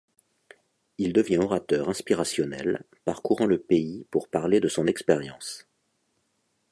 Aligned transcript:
Il 0.97 1.13
devient 1.13 1.37
orateur 1.37 1.87
inspirationnel, 1.87 2.85
parcourant 3.05 3.45
le 3.45 3.59
pays 3.59 4.07
pour 4.09 4.29
parler 4.29 4.59
de 4.59 4.67
son 4.67 4.87
expérience. 4.87 5.67